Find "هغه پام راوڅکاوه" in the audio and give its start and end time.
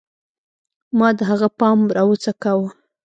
1.29-2.67